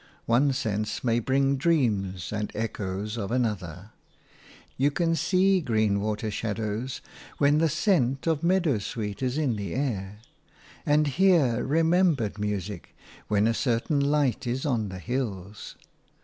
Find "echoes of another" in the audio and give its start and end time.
2.55-3.91